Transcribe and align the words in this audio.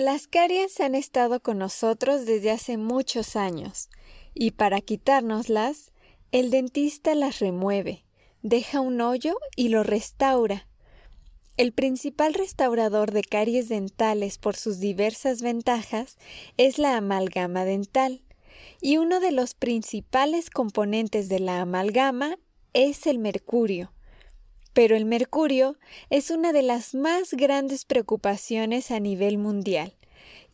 Las 0.00 0.28
caries 0.28 0.80
han 0.80 0.94
estado 0.94 1.40
con 1.40 1.58
nosotros 1.58 2.24
desde 2.24 2.50
hace 2.50 2.78
muchos 2.78 3.36
años, 3.36 3.90
y 4.32 4.52
para 4.52 4.80
quitárnoslas, 4.80 5.92
el 6.32 6.50
dentista 6.50 7.14
las 7.14 7.38
remueve, 7.38 8.06
deja 8.40 8.80
un 8.80 9.02
hoyo 9.02 9.36
y 9.56 9.68
lo 9.68 9.82
restaura. 9.82 10.66
El 11.58 11.72
principal 11.72 12.32
restaurador 12.32 13.10
de 13.10 13.22
caries 13.22 13.68
dentales 13.68 14.38
por 14.38 14.56
sus 14.56 14.80
diversas 14.80 15.42
ventajas 15.42 16.16
es 16.56 16.78
la 16.78 16.96
amalgama 16.96 17.66
dental, 17.66 18.22
y 18.80 18.96
uno 18.96 19.20
de 19.20 19.32
los 19.32 19.52
principales 19.52 20.48
componentes 20.48 21.28
de 21.28 21.40
la 21.40 21.60
amalgama 21.60 22.38
es 22.72 23.06
el 23.06 23.18
mercurio. 23.18 23.92
Pero 24.72 24.96
el 24.96 25.04
mercurio 25.04 25.76
es 26.10 26.30
una 26.30 26.52
de 26.52 26.62
las 26.62 26.94
más 26.94 27.32
grandes 27.34 27.84
preocupaciones 27.84 28.90
a 28.90 29.00
nivel 29.00 29.38
mundial 29.38 29.96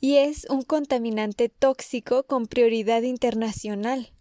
y 0.00 0.16
es 0.16 0.46
un 0.50 0.62
contaminante 0.62 1.48
tóxico 1.48 2.24
con 2.24 2.46
prioridad 2.46 3.02
internacional. 3.02 4.12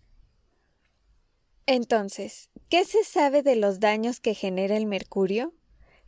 Entonces, 1.66 2.50
¿qué 2.70 2.86
se 2.86 3.04
sabe 3.04 3.42
de 3.42 3.56
los 3.56 3.80
daños 3.80 4.20
que 4.20 4.34
genera 4.34 4.78
el 4.78 4.86
mercurio? 4.86 5.54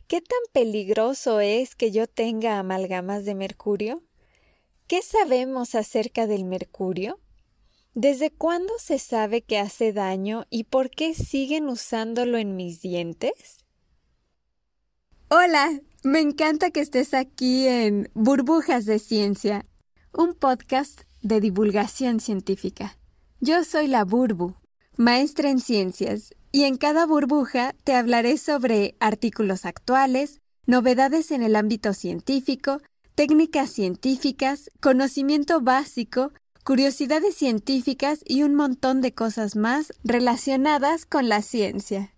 ¿Qué 0.06 0.20
tan 0.20 0.38
peligroso 0.52 1.40
es 1.40 1.74
que 1.74 1.90
yo 1.90 2.06
tenga 2.06 2.58
amalgamas 2.58 3.24
de 3.24 3.34
mercurio? 3.34 4.02
¿Qué 4.86 5.02
sabemos 5.02 5.74
acerca 5.74 6.26
del 6.26 6.44
mercurio? 6.44 7.20
¿Desde 7.94 8.30
cuándo 8.30 8.72
se 8.78 8.98
sabe 8.98 9.42
que 9.42 9.58
hace 9.58 9.92
daño 9.92 10.46
y 10.48 10.64
por 10.64 10.90
qué 10.90 11.12
siguen 11.14 11.68
usándolo 11.68 12.38
en 12.38 12.54
mis 12.54 12.80
dientes? 12.80 13.66
Hola, 15.30 15.78
me 16.04 16.20
encanta 16.20 16.70
que 16.70 16.80
estés 16.80 17.12
aquí 17.12 17.66
en 17.66 18.08
Burbujas 18.14 18.86
de 18.86 18.98
Ciencia, 18.98 19.66
un 20.14 20.32
podcast 20.32 21.02
de 21.20 21.42
divulgación 21.42 22.18
científica. 22.18 22.96
Yo 23.38 23.62
soy 23.64 23.88
la 23.88 24.06
Burbu, 24.06 24.54
maestra 24.96 25.50
en 25.50 25.60
ciencias, 25.60 26.34
y 26.50 26.64
en 26.64 26.78
cada 26.78 27.04
burbuja 27.04 27.74
te 27.84 27.94
hablaré 27.94 28.38
sobre 28.38 28.96
artículos 29.00 29.66
actuales, 29.66 30.40
novedades 30.64 31.30
en 31.30 31.42
el 31.42 31.56
ámbito 31.56 31.92
científico, 31.92 32.80
técnicas 33.14 33.68
científicas, 33.68 34.70
conocimiento 34.80 35.60
básico, 35.60 36.32
curiosidades 36.64 37.34
científicas 37.34 38.20
y 38.24 38.44
un 38.44 38.54
montón 38.54 39.02
de 39.02 39.12
cosas 39.12 39.56
más 39.56 39.92
relacionadas 40.04 41.04
con 41.04 41.28
la 41.28 41.42
ciencia. 41.42 42.14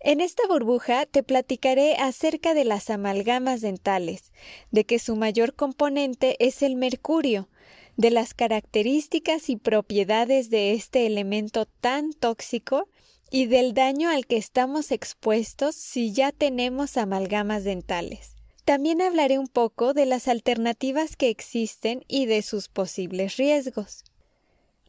En 0.00 0.20
esta 0.20 0.46
burbuja 0.46 1.06
te 1.06 1.22
platicaré 1.22 1.96
acerca 1.96 2.54
de 2.54 2.64
las 2.64 2.88
amalgamas 2.88 3.60
dentales, 3.60 4.32
de 4.70 4.84
que 4.84 4.98
su 4.98 5.16
mayor 5.16 5.54
componente 5.54 6.36
es 6.38 6.62
el 6.62 6.76
mercurio, 6.76 7.48
de 7.96 8.10
las 8.10 8.32
características 8.32 9.50
y 9.50 9.56
propiedades 9.56 10.50
de 10.50 10.72
este 10.72 11.04
elemento 11.04 11.66
tan 11.66 12.12
tóxico 12.12 12.88
y 13.30 13.46
del 13.46 13.74
daño 13.74 14.08
al 14.08 14.24
que 14.26 14.36
estamos 14.36 14.92
expuestos 14.92 15.74
si 15.74 16.12
ya 16.12 16.30
tenemos 16.30 16.96
amalgamas 16.96 17.64
dentales. 17.64 18.36
También 18.64 19.02
hablaré 19.02 19.38
un 19.38 19.48
poco 19.48 19.94
de 19.94 20.06
las 20.06 20.28
alternativas 20.28 21.16
que 21.16 21.28
existen 21.28 22.04
y 22.06 22.26
de 22.26 22.42
sus 22.42 22.68
posibles 22.68 23.36
riesgos. 23.36 24.04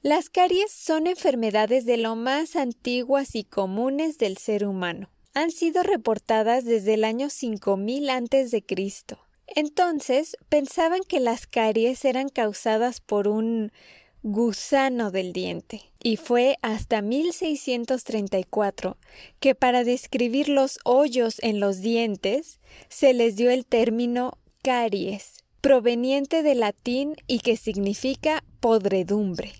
Las 0.01 0.29
caries 0.29 0.71
son 0.71 1.07
enfermedades 1.07 1.85
de 1.85 1.97
lo 1.97 2.15
más 2.15 2.55
antiguas 2.55 3.35
y 3.35 3.43
comunes 3.43 4.17
del 4.17 4.37
ser 4.37 4.65
humano. 4.65 5.09
Han 5.33 5.51
sido 5.51 5.83
reportadas 5.83 6.63
desde 6.63 6.93
el 6.93 7.03
año 7.03 7.29
5000 7.29 8.09
a.C. 8.09 8.63
Entonces 9.47 10.37
pensaban 10.47 11.01
que 11.05 11.19
las 11.19 11.47
caries 11.47 12.05
eran 12.05 12.29
causadas 12.29 13.01
por 13.01 13.27
un 13.27 13.73
gusano 14.23 15.11
del 15.11 15.33
diente, 15.33 15.81
y 16.01 16.15
fue 16.15 16.57
hasta 16.61 17.01
1634 17.01 18.95
que 19.41 19.53
para 19.53 19.83
describir 19.83 20.47
los 20.47 20.79
hoyos 20.85 21.39
en 21.41 21.59
los 21.59 21.81
dientes 21.81 22.61
se 22.87 23.13
les 23.13 23.35
dio 23.35 23.49
el 23.49 23.65
término 23.65 24.37
caries, 24.63 25.43
proveniente 25.59 26.41
del 26.41 26.61
latín 26.61 27.17
y 27.27 27.39
que 27.39 27.57
significa 27.57 28.45
podredumbre. 28.61 29.51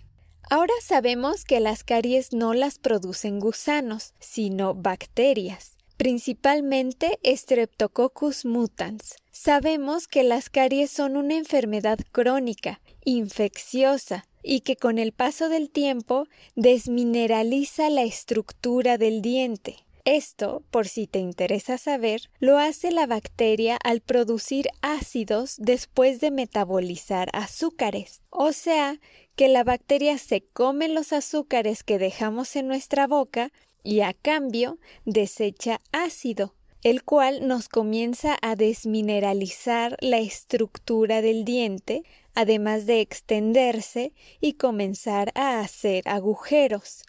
Ahora 0.52 0.74
sabemos 0.82 1.46
que 1.46 1.60
las 1.60 1.84
caries 1.84 2.34
no 2.34 2.56
las 2.56 2.80
producen 2.80 3.40
gusanos, 3.40 4.16
sino 4.20 4.74
bacterias, 4.74 5.78
principalmente 5.96 7.20
Streptococcus 7.24 8.46
mutans. 8.46 9.18
Sabemos 9.30 10.08
que 10.08 10.24
las 10.24 10.50
caries 10.50 10.90
son 10.90 11.18
una 11.18 11.36
enfermedad 11.36 12.00
crónica, 12.12 12.82
infecciosa, 13.06 14.26
y 14.42 14.62
que 14.62 14.76
con 14.76 14.98
el 14.98 15.12
paso 15.12 15.50
del 15.50 15.70
tiempo 15.70 16.26
desmineraliza 16.56 17.92
la 17.92 18.02
estructura 18.02 18.98
del 18.98 19.22
diente. 19.22 19.86
Esto, 20.04 20.64
por 20.72 20.88
si 20.88 21.06
te 21.06 21.20
interesa 21.20 21.78
saber, 21.78 22.32
lo 22.40 22.58
hace 22.58 22.92
la 22.92 23.06
bacteria 23.06 23.78
al 23.84 24.02
producir 24.02 24.70
ácidos 24.82 25.58
después 25.60 26.20
de 26.20 26.32
metabolizar 26.32 27.30
azúcares. 27.34 28.24
O 28.32 28.52
sea, 28.52 29.00
que 29.40 29.48
la 29.48 29.64
bacteria 29.64 30.18
se 30.18 30.42
come 30.42 30.90
los 30.90 31.14
azúcares 31.14 31.86
que 31.86 31.98
dejamos 31.98 32.58
en 32.58 32.68
nuestra 32.68 33.08
boca 33.08 33.54
y 33.84 34.02
a 34.02 34.14
cambio 34.14 34.80
desecha 35.06 35.80
ácido, 35.94 36.56
el 36.84 37.06
cual 37.06 37.48
nos 37.48 37.70
comienza 37.70 38.38
a 38.42 38.58
desmineralizar 38.58 39.96
la 40.02 40.18
estructura 40.18 41.22
del 41.22 41.46
diente, 41.46 42.04
además 42.36 42.86
de 42.86 43.00
extenderse 43.00 44.12
y 44.42 44.56
comenzar 44.56 45.32
a 45.36 45.62
hacer 45.62 46.04
agujeros. 46.10 47.04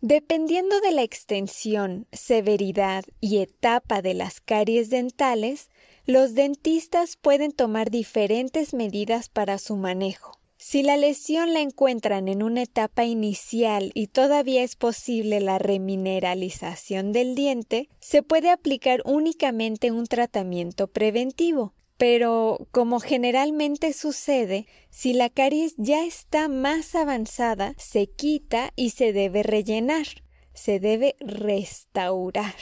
Dependiendo 0.00 0.80
de 0.80 0.90
la 0.90 1.04
extensión, 1.04 2.08
severidad 2.10 3.04
y 3.20 3.38
etapa 3.38 4.02
de 4.02 4.14
las 4.14 4.40
caries 4.40 4.90
dentales, 4.90 5.70
los 6.06 6.34
dentistas 6.34 7.16
pueden 7.16 7.52
tomar 7.52 7.92
diferentes 7.92 8.74
medidas 8.74 9.28
para 9.28 9.58
su 9.58 9.76
manejo. 9.76 10.37
Si 10.60 10.82
la 10.82 10.96
lesión 10.96 11.52
la 11.52 11.60
encuentran 11.60 12.26
en 12.26 12.42
una 12.42 12.62
etapa 12.62 13.04
inicial 13.04 13.92
y 13.94 14.08
todavía 14.08 14.64
es 14.64 14.74
posible 14.74 15.40
la 15.40 15.60
remineralización 15.60 17.12
del 17.12 17.36
diente, 17.36 17.88
se 18.00 18.24
puede 18.24 18.50
aplicar 18.50 19.00
únicamente 19.04 19.92
un 19.92 20.06
tratamiento 20.06 20.88
preventivo. 20.88 21.74
Pero, 21.96 22.66
como 22.72 22.98
generalmente 22.98 23.92
sucede, 23.92 24.66
si 24.90 25.12
la 25.12 25.30
caries 25.30 25.74
ya 25.78 26.04
está 26.04 26.48
más 26.48 26.96
avanzada, 26.96 27.74
se 27.78 28.08
quita 28.08 28.72
y 28.74 28.90
se 28.90 29.12
debe 29.12 29.44
rellenar, 29.44 30.06
se 30.54 30.80
debe 30.80 31.14
restaurar. 31.20 32.56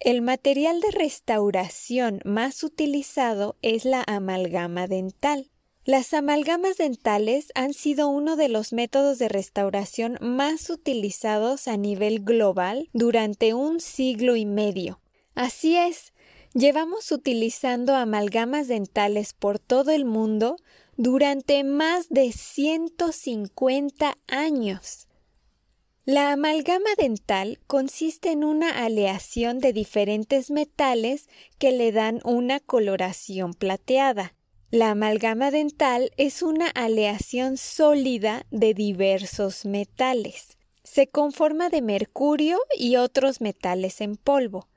El 0.00 0.20
material 0.20 0.80
de 0.80 0.90
restauración 0.90 2.20
más 2.24 2.64
utilizado 2.64 3.56
es 3.62 3.84
la 3.84 4.02
amalgama 4.06 4.88
dental. 4.88 5.50
Las 5.86 6.12
amalgamas 6.12 6.76
dentales 6.76 7.52
han 7.54 7.72
sido 7.72 8.08
uno 8.08 8.36
de 8.36 8.48
los 8.48 8.74
métodos 8.74 9.18
de 9.18 9.30
restauración 9.30 10.18
más 10.20 10.68
utilizados 10.68 11.68
a 11.68 11.78
nivel 11.78 12.20
global 12.20 12.90
durante 12.92 13.54
un 13.54 13.80
siglo 13.80 14.36
y 14.36 14.44
medio. 14.44 15.00
Así 15.34 15.76
es, 15.76 16.12
llevamos 16.52 17.10
utilizando 17.12 17.94
amalgamas 17.94 18.68
dentales 18.68 19.32
por 19.32 19.58
todo 19.58 19.90
el 19.90 20.04
mundo 20.04 20.56
durante 20.98 21.64
más 21.64 22.10
de 22.10 22.30
150 22.30 24.18
años. 24.28 25.08
La 26.04 26.32
amalgama 26.32 26.90
dental 26.98 27.58
consiste 27.66 28.32
en 28.32 28.44
una 28.44 28.84
aleación 28.84 29.60
de 29.60 29.72
diferentes 29.72 30.50
metales 30.50 31.28
que 31.58 31.72
le 31.72 31.90
dan 31.90 32.20
una 32.24 32.60
coloración 32.60 33.54
plateada. 33.54 34.34
La 34.72 34.92
amalgama 34.92 35.50
dental 35.50 36.12
es 36.16 36.42
una 36.42 36.68
aleación 36.68 37.56
sólida 37.56 38.46
de 38.52 38.72
diversos 38.72 39.64
metales. 39.64 40.58
Se 40.84 41.08
conforma 41.08 41.70
de 41.70 41.82
mercurio 41.82 42.56
y 42.78 42.94
otros 42.94 43.40
metales 43.40 44.00
en 44.00 44.14
polvo. 44.14 44.68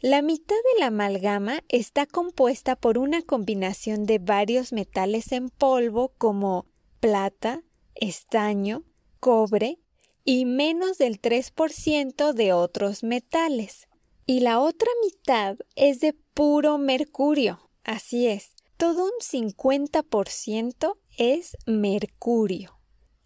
La 0.00 0.22
mitad 0.22 0.56
de 0.56 0.80
la 0.80 0.86
amalgama 0.86 1.62
está 1.68 2.06
compuesta 2.06 2.74
por 2.74 2.96
una 2.96 3.20
combinación 3.20 4.06
de 4.06 4.18
varios 4.18 4.72
metales 4.72 5.30
en 5.30 5.50
polvo 5.50 6.14
como 6.16 6.64
plata, 7.00 7.62
estaño, 7.94 8.84
cobre 9.20 9.78
y 10.24 10.46
menos 10.46 10.96
del 10.96 11.20
3% 11.20 12.32
de 12.32 12.54
otros 12.54 13.02
metales. 13.02 13.88
Y 14.24 14.40
la 14.40 14.58
otra 14.58 14.88
mitad 15.02 15.58
es 15.76 16.00
de 16.00 16.14
puro 16.32 16.78
mercurio. 16.78 17.68
Así 17.84 18.26
es, 18.26 18.53
todo 18.76 19.04
un 19.04 19.12
50% 19.20 20.96
es 21.16 21.56
mercurio. 21.66 22.78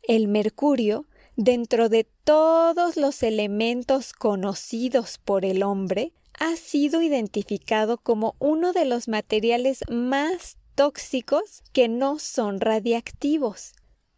El 0.03 0.29
mercurio, 0.29 1.07
dentro 1.37 1.89
de 1.89 2.05
todos 2.25 2.97
los 2.97 3.23
elementos 3.23 4.13
conocidos 4.13 5.19
por 5.19 5.45
el 5.45 5.63
hombre, 5.63 6.13
ha 6.39 6.57
sido 6.57 7.03
identificado 7.03 7.99
como 7.99 8.37
uno 8.39 8.73
de 8.73 8.85
los 8.85 9.09
materiales 9.09 9.81
más 9.91 10.57
tóxicos 10.75 11.63
que 11.73 11.89
no 11.89 12.19
son 12.19 12.61
radiactivos. 12.61 13.73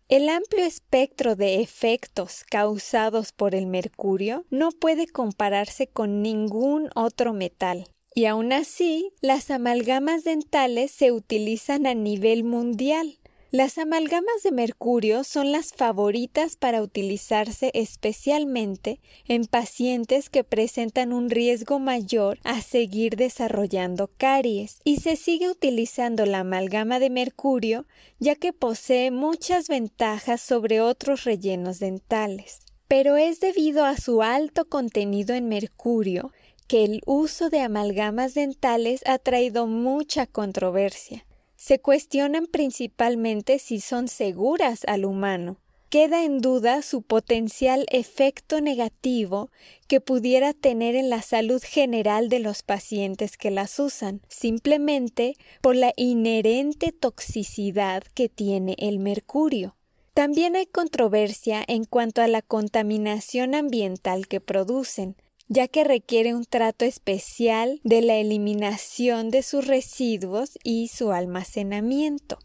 El 0.09 0.29
amplio 0.29 0.65
espectro 0.65 1.37
de 1.37 1.61
efectos 1.61 2.45
causados 2.51 3.33
por 3.33 3.55
el 3.55 3.67
mercurio 3.67 4.45
no 4.51 4.71
puede 4.73 5.07
compararse 5.07 5.87
con 5.87 6.21
ningún 6.21 6.91
otro 6.95 7.33
metal. 7.33 7.87
Y 8.15 8.25
aún 8.25 8.53
así, 8.53 9.13
las 9.21 9.51
amalgamas 9.51 10.25
dentales 10.25 10.91
se 10.91 11.13
utilizan 11.13 11.87
a 11.87 11.95
nivel 11.95 12.45
mundial. 12.45 13.21
Las 13.53 13.79
amalgamas 13.79 14.45
de 14.45 14.53
mercurio 14.53 15.25
son 15.25 15.51
las 15.51 15.73
favoritas 15.73 16.55
para 16.55 16.83
utilizarse 16.83 17.73
especialmente 17.75 19.01
en 19.27 19.45
pacientes 19.47 20.31
que 20.31 20.45
presentan 20.45 21.13
un 21.13 21.31
riesgo 21.31 21.81
mayor 21.81 22.39
a 22.45 22.63
seguir 22.63 23.17
desarrollando 23.17 24.09
caries 24.17 24.79
y 24.85 24.99
se 24.99 25.17
sigue 25.17 25.51
utilizando 25.51 26.27
la 26.27 26.41
amalgama 26.41 27.01
de 27.01 27.11
mercurio 27.11 27.87
ya 28.21 28.37
que 28.37 28.53
posee 28.53 29.11
muchas 29.11 29.67
ventajas 29.67 30.41
sobre 30.41 30.81
otros 30.81 31.25
rellenos 31.25 31.81
dentales. 31.81 32.61
Pero 32.87 33.17
es 33.17 33.41
debido 33.41 33.85
a 33.85 33.97
su 33.97 34.23
alto 34.23 34.69
contenido 34.69 35.35
en 35.35 35.49
mercurio 35.49 36.31
que 36.71 36.85
el 36.85 37.03
uso 37.05 37.51
de 37.51 37.59
amalgamas 37.59 38.35
dentales 38.35 39.03
ha 39.05 39.19
traído 39.19 39.67
mucha 39.67 40.27
controversia 40.27 41.27
se 41.61 41.79
cuestionan 41.79 42.47
principalmente 42.47 43.59
si 43.59 43.81
son 43.81 44.09
seguras 44.09 44.81
al 44.87 45.05
humano. 45.05 45.59
Queda 45.91 46.25
en 46.25 46.41
duda 46.41 46.81
su 46.81 47.03
potencial 47.03 47.85
efecto 47.91 48.63
negativo 48.63 49.51
que 49.89 50.01
pudiera 50.01 50.55
tener 50.55 50.95
en 50.95 51.11
la 51.11 51.21
salud 51.21 51.63
general 51.63 52.31
de 52.31 52.39
los 52.39 52.63
pacientes 52.63 53.37
que 53.37 53.51
las 53.51 53.79
usan, 53.79 54.23
simplemente 54.29 55.37
por 55.61 55.77
la 55.77 55.93
inherente 55.97 56.93
toxicidad 56.93 58.05
que 58.15 58.31
tiene 58.31 58.75
el 58.79 58.99
mercurio. 59.01 59.77
También 60.15 60.57
hay 60.57 60.65
controversia 60.65 61.63
en 61.69 61.85
cuanto 61.85 62.23
a 62.23 62.27
la 62.27 62.41
contaminación 62.41 63.55
ambiental 63.55 64.29
que 64.29 64.41
producen, 64.41 65.17
ya 65.51 65.67
que 65.67 65.83
requiere 65.83 66.33
un 66.33 66.45
trato 66.45 66.85
especial 66.85 67.81
de 67.83 68.03
la 68.03 68.15
eliminación 68.15 69.31
de 69.31 69.43
sus 69.43 69.67
residuos 69.67 70.57
y 70.63 70.89
su 70.89 71.11
almacenamiento. 71.11 72.39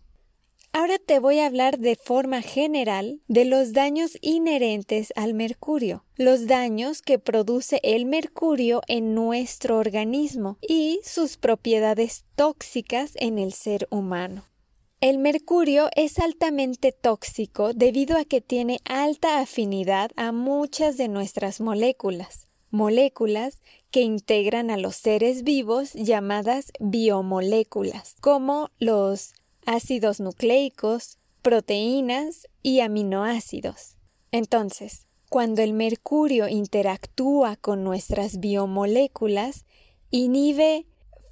Ahora 0.74 0.98
te 0.98 1.20
voy 1.20 1.40
a 1.40 1.46
hablar 1.46 1.78
de 1.78 1.96
forma 1.96 2.42
general 2.42 3.22
de 3.28 3.46
los 3.46 3.74
daños 3.74 4.18
inherentes 4.22 5.14
al 5.16 5.36
mercurio, 5.36 6.04
los 6.16 6.48
daños 6.48 7.04
que 7.04 7.20
produce 7.20 7.80
el 7.84 8.08
mercurio 8.08 8.82
en 8.88 9.14
nuestro 9.14 9.78
organismo 9.78 10.58
y 10.60 11.00
sus 11.04 11.38
propiedades 11.38 12.26
tóxicas 12.36 13.12
en 13.18 13.38
el 13.38 13.54
ser 13.54 13.88
humano. 13.92 14.46
El 15.00 15.20
mercurio 15.20 15.90
es 15.96 16.18
altamente 16.18 16.92
tóxico 16.92 17.74
debido 17.74 18.18
a 18.18 18.26
que 18.26 18.42
tiene 18.42 18.80
alta 18.84 19.40
afinidad 19.40 20.10
a 20.16 20.32
muchas 20.32 20.98
de 20.98 21.08
nuestras 21.08 21.62
moléculas 21.62 22.46
moléculas 22.76 23.62
que 23.90 24.02
integran 24.02 24.70
a 24.70 24.78
los 24.78 24.96
seres 24.96 25.44
vivos 25.44 25.94
llamadas 25.94 26.72
biomoléculas, 26.80 28.16
como 28.22 28.70
los 28.78 29.34
ácidos 29.66 30.20
nucleicos, 30.20 31.18
proteínas 31.42 32.48
y 32.62 32.82
aminoácidos. 32.82 33.96
Entonces, 34.32 35.08
cuando 35.30 35.62
el 35.62 35.74
mercurio 35.74 36.48
interactúa 36.48 37.56
con 37.56 37.84
nuestras 37.84 38.40
biomoléculas, 38.40 39.66
inhibe, 40.12 40.86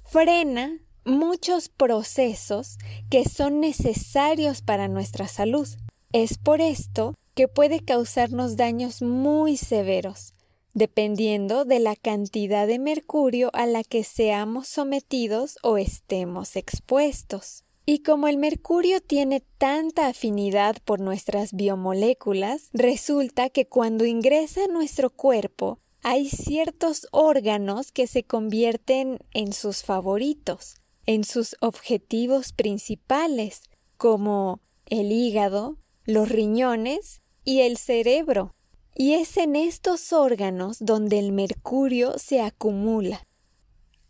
frena 0.04 0.80
muchos 1.04 1.68
procesos 1.68 2.78
que 3.10 3.28
son 3.28 3.60
necesarios 3.60 4.62
para 4.62 4.88
nuestra 4.88 5.28
salud. 5.28 5.68
Es 6.12 6.38
por 6.38 6.60
esto 6.60 7.14
que 7.34 7.48
puede 7.48 7.80
causarnos 7.80 8.56
daños 8.56 9.02
muy 9.02 9.56
severos, 9.56 10.34
dependiendo 10.74 11.64
de 11.64 11.78
la 11.78 11.96
cantidad 11.96 12.66
de 12.66 12.78
mercurio 12.78 13.50
a 13.54 13.66
la 13.66 13.84
que 13.84 14.04
seamos 14.04 14.68
sometidos 14.68 15.56
o 15.62 15.78
estemos 15.78 16.56
expuestos. 16.56 17.64
Y 17.86 18.00
como 18.00 18.28
el 18.28 18.38
mercurio 18.38 19.00
tiene 19.00 19.40
tanta 19.58 20.08
afinidad 20.08 20.76
por 20.84 21.00
nuestras 21.00 21.52
biomoléculas, 21.52 22.70
resulta 22.72 23.50
que 23.50 23.66
cuando 23.66 24.04
ingresa 24.04 24.64
a 24.64 24.72
nuestro 24.72 25.10
cuerpo 25.10 25.78
hay 26.02 26.28
ciertos 26.28 27.08
órganos 27.12 27.92
que 27.92 28.06
se 28.06 28.24
convierten 28.24 29.18
en 29.32 29.52
sus 29.52 29.82
favoritos, 29.82 30.76
en 31.06 31.24
sus 31.24 31.56
objetivos 31.60 32.52
principales, 32.52 33.62
como 33.96 34.60
el 34.86 35.12
hígado, 35.12 35.78
los 36.04 36.28
riñones 36.28 37.22
y 37.44 37.60
el 37.60 37.76
cerebro 37.76 38.54
y 38.94 39.14
es 39.14 39.36
en 39.36 39.56
estos 39.56 40.12
órganos 40.12 40.78
donde 40.80 41.18
el 41.18 41.32
mercurio 41.32 42.18
se 42.18 42.40
acumula. 42.40 43.26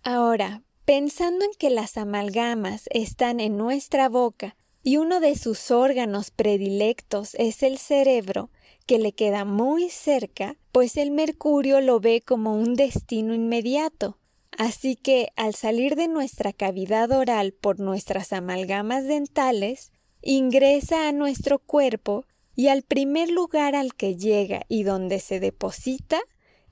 Ahora, 0.03 0.63
pensando 0.85 1.45
en 1.45 1.53
que 1.59 1.71
las 1.71 1.97
amalgamas 1.97 2.85
están 2.91 3.41
en 3.41 3.57
nuestra 3.57 4.09
boca 4.09 4.57
y 4.83 4.99
uno 4.99 5.21
de 5.21 5.37
sus 5.37 5.71
órganos 5.71 6.31
predilectos 6.31 7.35
es 7.37 7.63
el 7.63 7.79
cerebro, 7.79 8.51
que 8.87 8.99
le 8.99 9.13
queda 9.13 9.47
muy 9.47 9.89
cerca, 9.89 10.57
pues 10.71 10.99
el 10.99 11.11
mercurio 11.11 11.81
lo 11.81 12.01
ve 12.01 12.21
como 12.21 12.55
un 12.55 12.75
destino 12.75 13.33
inmediato. 13.33 14.19
Así 14.57 14.95
que 14.95 15.29
al 15.37 15.55
salir 15.55 15.97
de 15.97 16.07
nuestra 16.07 16.53
cavidad 16.53 17.11
oral 17.11 17.53
por 17.53 17.81
nuestras 17.81 18.33
amalgamas 18.35 19.05
dentales, 19.05 19.91
ingresa 20.21 21.09
a 21.09 21.13
nuestro 21.13 21.59
cuerpo 21.59 22.27
y 22.57 22.69
al 22.69 22.83
primer 22.83 23.31
lugar 23.31 23.75
al 23.75 23.95
que 23.95 24.17
llega 24.17 24.65
y 24.69 24.85
donde 24.85 25.21
se 25.21 25.41
deposita 25.41 26.21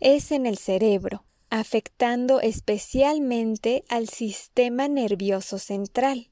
es 0.00 0.32
en 0.32 0.46
el 0.46 0.58
cerebro, 0.58 1.24
afectando 1.50 2.40
especialmente 2.40 3.84
al 3.88 4.08
sistema 4.08 4.88
nervioso 4.88 5.58
central. 5.58 6.30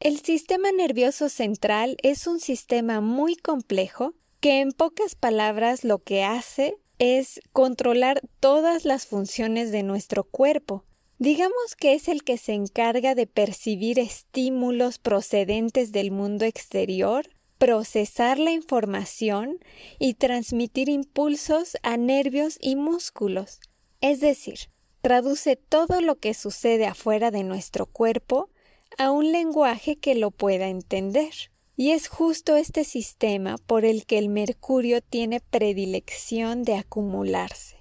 El 0.00 0.20
sistema 0.20 0.72
nervioso 0.72 1.28
central 1.28 1.96
es 2.02 2.26
un 2.26 2.40
sistema 2.40 3.00
muy 3.00 3.36
complejo 3.36 4.14
que 4.40 4.60
en 4.60 4.72
pocas 4.72 5.14
palabras 5.14 5.84
lo 5.84 5.98
que 5.98 6.22
hace 6.22 6.76
es 6.98 7.40
controlar 7.52 8.20
todas 8.40 8.84
las 8.84 9.06
funciones 9.06 9.72
de 9.72 9.82
nuestro 9.82 10.24
cuerpo. 10.24 10.84
Digamos 11.18 11.76
que 11.78 11.94
es 11.94 12.08
el 12.08 12.24
que 12.24 12.36
se 12.36 12.52
encarga 12.52 13.14
de 13.14 13.26
percibir 13.26 13.98
estímulos 13.98 14.98
procedentes 14.98 15.92
del 15.92 16.10
mundo 16.10 16.44
exterior 16.44 17.30
procesar 17.58 18.38
la 18.38 18.52
información 18.52 19.58
y 19.98 20.14
transmitir 20.14 20.88
impulsos 20.88 21.76
a 21.82 21.96
nervios 21.96 22.58
y 22.60 22.76
músculos. 22.76 23.60
Es 24.00 24.20
decir, 24.20 24.70
traduce 25.00 25.56
todo 25.56 26.00
lo 26.00 26.16
que 26.16 26.34
sucede 26.34 26.86
afuera 26.86 27.30
de 27.30 27.44
nuestro 27.44 27.86
cuerpo 27.86 28.50
a 28.98 29.10
un 29.10 29.32
lenguaje 29.32 29.96
que 29.96 30.14
lo 30.14 30.30
pueda 30.30 30.68
entender. 30.68 31.32
Y 31.76 31.90
es 31.90 32.08
justo 32.08 32.56
este 32.56 32.84
sistema 32.84 33.56
por 33.58 33.84
el 33.84 34.06
que 34.06 34.18
el 34.18 34.30
mercurio 34.30 35.02
tiene 35.02 35.40
predilección 35.40 36.62
de 36.62 36.76
acumularse. 36.76 37.76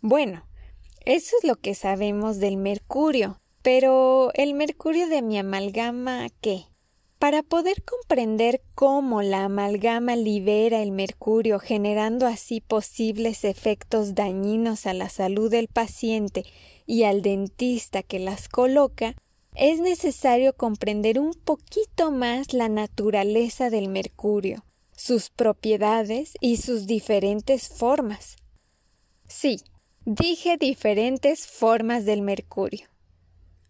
Bueno, 0.00 0.46
eso 1.04 1.36
es 1.38 1.46
lo 1.46 1.56
que 1.56 1.74
sabemos 1.74 2.38
del 2.38 2.56
mercurio. 2.56 3.38
Pero 3.62 4.30
¿el 4.34 4.52
mercurio 4.52 5.08
de 5.08 5.22
mi 5.22 5.38
amalgama 5.38 6.26
qué? 6.42 6.66
Para 7.24 7.42
poder 7.42 7.82
comprender 7.84 8.60
cómo 8.74 9.22
la 9.22 9.44
amalgama 9.44 10.14
libera 10.14 10.82
el 10.82 10.92
mercurio 10.92 11.58
generando 11.58 12.26
así 12.26 12.60
posibles 12.60 13.44
efectos 13.44 14.14
dañinos 14.14 14.84
a 14.86 14.92
la 14.92 15.08
salud 15.08 15.50
del 15.50 15.68
paciente 15.68 16.44
y 16.84 17.04
al 17.04 17.22
dentista 17.22 18.02
que 18.02 18.18
las 18.18 18.50
coloca, 18.50 19.14
es 19.54 19.80
necesario 19.80 20.54
comprender 20.54 21.18
un 21.18 21.32
poquito 21.32 22.10
más 22.10 22.52
la 22.52 22.68
naturaleza 22.68 23.70
del 23.70 23.88
mercurio, 23.88 24.66
sus 24.94 25.30
propiedades 25.30 26.34
y 26.42 26.58
sus 26.58 26.86
diferentes 26.86 27.70
formas. 27.70 28.36
Sí, 29.26 29.62
dije 30.04 30.58
diferentes 30.58 31.46
formas 31.46 32.04
del 32.04 32.20
mercurio. 32.20 32.86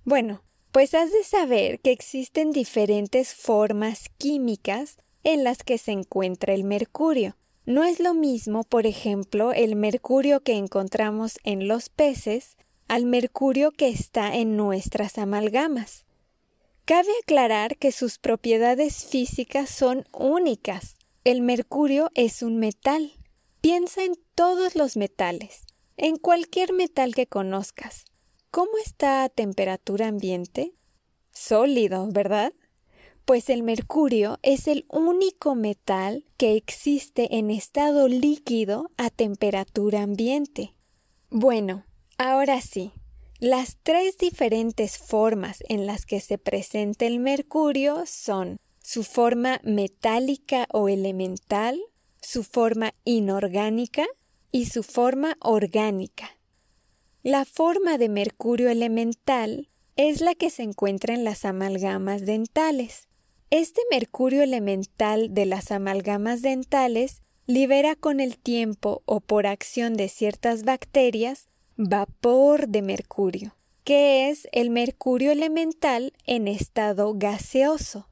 Bueno, 0.05 0.43
pues 0.75 0.93
has 0.95 1.13
de 1.13 1.23
saber 1.23 1.79
que 1.79 1.93
existen 1.93 2.51
diferentes 2.51 3.33
formas 3.33 4.09
químicas 4.19 4.97
en 5.23 5.45
las 5.45 5.63
que 5.63 5.79
se 5.79 5.93
encuentra 5.93 6.53
el 6.53 6.65
mercurio. 6.65 7.37
No 7.65 7.85
es 7.85 8.01
lo 8.01 8.13
mismo, 8.13 8.65
por 8.65 8.85
ejemplo, 8.85 9.53
el 9.53 9.77
mercurio 9.77 10.41
que 10.41 10.55
encontramos 10.55 11.39
en 11.45 11.69
los 11.69 11.91
peces 11.91 12.57
al 12.89 13.07
mercurio 13.07 13.71
que 13.71 13.87
está 13.87 14.35
en 14.35 14.57
nuestras 14.57 15.17
amalgamas. 15.17 16.07
Cabe 16.85 17.13
aclarar 17.23 17.77
que 17.77 17.93
sus 17.93 18.19
propiedades 18.19 19.05
físicas 19.05 19.71
son 19.71 20.05
únicas. 20.13 20.97
El 21.23 21.41
mercurio 21.41 22.11
es 22.17 22.43
un 22.43 22.57
metal. 22.57 23.13
Piensa 23.61 24.03
en 24.03 24.15
todos 24.35 24.75
los 24.75 24.97
metales, 24.97 25.67
en 25.97 26.17
cualquier 26.17 26.73
metal 26.73 27.15
que 27.15 27.29
conozcas. 27.29 28.07
¿Cómo 28.55 28.79
está 28.79 29.25
a 29.25 29.29
temperatura 29.29 30.07
ambiente? 30.07 30.75
Sólido, 31.33 32.07
¿verdad? 32.13 32.53
pues 33.25 33.51
el 33.51 33.65
mercurio 33.65 34.39
es 34.43 34.69
el 34.69 34.87
único 34.89 35.57
metal 35.57 36.25
que 36.37 36.55
existe 36.55 37.37
en 37.37 37.51
estado 37.51 38.07
líquido 38.07 38.93
a 38.97 39.11
temperatura 39.11 40.03
ambiente. 40.03 40.77
Bueno, 41.31 41.85
ahora 42.17 42.61
sí, 42.61 42.93
las 43.41 43.77
tres 43.83 44.19
diferentes 44.19 44.99
formas 44.99 45.65
en 45.69 45.85
las 45.85 46.07
que 46.07 46.21
se 46.21 46.39
presenta 46.39 47.07
el 47.07 47.19
mercurio 47.19 48.05
son 48.07 48.59
su 48.79 49.03
forma 49.03 49.61
metálica 49.65 50.69
o 50.73 50.89
elemental, 50.89 51.81
su 52.21 52.45
forma 52.45 52.95
inorgánica 53.03 54.07
y 54.53 54.67
su 54.67 54.85
forma 54.85 55.39
orgánica. 55.41 56.31
La 57.25 57.47
forma 57.47 57.97
de 57.97 58.11
mercurio 58.11 58.69
elemental 58.69 59.71
es 59.97 60.21
la 60.21 60.35
que 60.35 60.51
se 60.51 60.63
encuentra 60.63 61.15
en 61.15 61.25
las 61.25 61.47
amalgamas 61.47 62.27
dentales. 62.27 63.09
Este 63.49 63.81
mercurio 63.91 64.43
elemental 64.43 65.33
de 65.33 65.47
las 65.47 65.71
amalgamas 65.71 66.43
dentales 66.43 67.23
libera 67.47 67.97
con 67.97 68.21
el 68.21 68.37
tiempo 68.37 69.03
o 69.07 69.21
por 69.21 69.47
acción 69.47 69.95
de 69.95 70.11
ciertas 70.11 70.65
bacterias 70.65 71.49
vapor 71.79 72.69
de 72.69 72.83
mercurio, 72.83 73.57
que 73.85 74.29
es 74.29 74.47
el 74.53 74.69
mercurio 74.69 75.33
elemental 75.33 76.13
en 76.27 76.47
estado 76.47 77.15
gaseoso. 77.17 78.07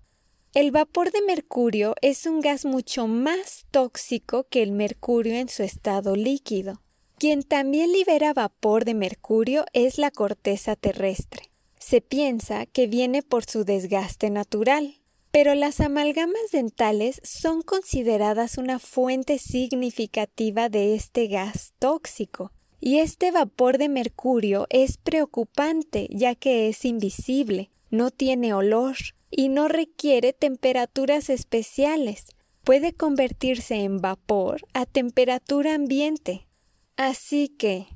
El 0.55 0.71
vapor 0.71 1.13
de 1.13 1.21
mercurio 1.21 1.97
es 2.01 2.25
un 2.25 2.41
gas 2.41 2.65
mucho 2.65 3.09
más 3.09 3.67
tóxico 3.71 4.45
que 4.49 4.63
el 4.63 4.73
mercurio 4.73 5.35
en 5.35 5.51
su 5.51 5.65
estado 5.65 6.17
líquido. 6.17 6.81
Quien 7.23 7.45
también 7.45 7.93
libera 7.93 8.33
vapor 8.33 8.85
de 8.85 8.95
mercurio 8.95 9.65
es 9.73 9.97
la 9.97 10.11
corteza 10.11 10.75
terrestre. 10.75 11.53
Se 11.79 12.01
piensa 12.01 12.67
que 12.67 12.89
viene 12.89 13.23
por 13.23 13.45
su 13.45 13.63
desgaste 13.63 14.29
natural, 14.29 14.97
pero 15.31 15.55
las 15.55 15.79
amalgamas 15.79 16.51
dentales 16.51 17.21
son 17.23 17.63
consideradas 17.63 18.59
una 18.59 18.81
fuente 18.81 19.39
significativa 19.39 20.69
de 20.69 20.97
este 20.97 21.29
gas 21.29 21.75
tóxico, 21.79 22.51
y 22.81 22.99
este 22.99 23.31
vapor 23.31 23.79
de 23.79 23.89
mercurio 23.89 24.67
es 24.69 24.97
preocupante 24.97 26.09
ya 26.11 26.35
que 26.35 26.69
es 26.69 26.85
invisible, 26.85 27.71
no 27.89 28.11
tiene 28.11 28.53
olor 28.53 28.97
y 29.31 29.49
no 29.49 29.69
requiere 29.69 30.33
temperaturas 30.33 31.31
especiales. 31.31 32.25
Puede 32.65 32.93
convertirse 32.93 33.77
en 33.77 33.99
vapor 33.99 34.63
a 34.75 34.87
temperatura 34.87 35.77
ambiente. 35.77 36.49
Así 36.97 37.49
que, 37.49 37.87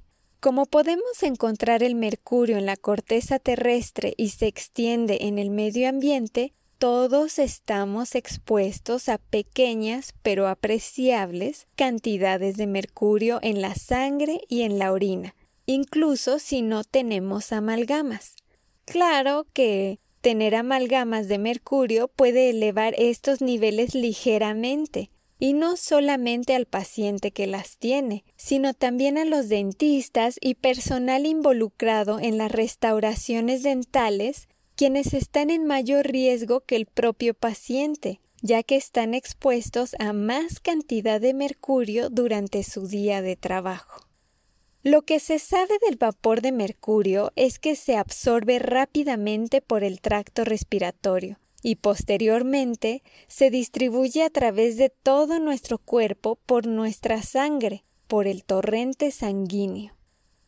como 0.40 0.66
podemos 0.66 1.22
encontrar 1.22 1.82
el 1.82 1.94
mercurio 1.94 2.56
en 2.56 2.66
la 2.66 2.76
corteza 2.76 3.38
terrestre 3.38 4.14
y 4.16 4.30
se 4.30 4.46
extiende 4.46 5.18
en 5.22 5.38
el 5.38 5.50
medio 5.50 5.88
ambiente, 5.88 6.52
todos 6.78 7.38
estamos 7.38 8.14
expuestos 8.14 9.08
a 9.08 9.16
pequeñas 9.18 10.14
pero 10.22 10.46
apreciables 10.46 11.66
cantidades 11.74 12.56
de 12.56 12.66
mercurio 12.66 13.38
en 13.42 13.62
la 13.62 13.74
sangre 13.74 14.42
y 14.48 14.62
en 14.62 14.78
la 14.78 14.92
orina, 14.92 15.34
incluso 15.64 16.38
si 16.38 16.60
no 16.60 16.84
tenemos 16.84 17.52
amalgamas. 17.52 18.36
Claro 18.84 19.46
que 19.54 20.00
tener 20.20 20.54
amalgamas 20.54 21.28
de 21.28 21.38
mercurio 21.38 22.08
puede 22.08 22.50
elevar 22.50 22.94
estos 22.98 23.40
niveles 23.40 23.94
ligeramente, 23.94 25.10
y 25.38 25.52
no 25.52 25.76
solamente 25.76 26.54
al 26.54 26.66
paciente 26.66 27.30
que 27.30 27.46
las 27.46 27.76
tiene, 27.76 28.24
sino 28.36 28.74
también 28.74 29.18
a 29.18 29.24
los 29.24 29.48
dentistas 29.48 30.38
y 30.40 30.54
personal 30.54 31.26
involucrado 31.26 32.18
en 32.18 32.38
las 32.38 32.50
restauraciones 32.50 33.62
dentales 33.62 34.48
quienes 34.76 35.14
están 35.14 35.50
en 35.50 35.66
mayor 35.66 36.06
riesgo 36.06 36.60
que 36.60 36.76
el 36.76 36.86
propio 36.86 37.34
paciente, 37.34 38.20
ya 38.42 38.62
que 38.62 38.76
están 38.76 39.14
expuestos 39.14 39.96
a 39.98 40.12
más 40.12 40.60
cantidad 40.60 41.20
de 41.20 41.34
mercurio 41.34 42.10
durante 42.10 42.62
su 42.62 42.86
día 42.86 43.22
de 43.22 43.36
trabajo. 43.36 44.06
Lo 44.82 45.02
que 45.02 45.18
se 45.18 45.38
sabe 45.38 45.78
del 45.86 45.96
vapor 45.96 46.42
de 46.42 46.52
mercurio 46.52 47.32
es 47.34 47.58
que 47.58 47.74
se 47.74 47.96
absorbe 47.96 48.58
rápidamente 48.58 49.60
por 49.60 49.82
el 49.82 50.00
tracto 50.00 50.44
respiratorio 50.44 51.38
y 51.66 51.74
posteriormente 51.74 53.02
se 53.26 53.50
distribuye 53.50 54.22
a 54.22 54.30
través 54.30 54.76
de 54.76 54.88
todo 54.88 55.40
nuestro 55.40 55.78
cuerpo 55.78 56.38
por 56.46 56.68
nuestra 56.68 57.22
sangre, 57.22 57.84
por 58.06 58.28
el 58.28 58.44
torrente 58.44 59.10
sanguíneo. 59.10 59.96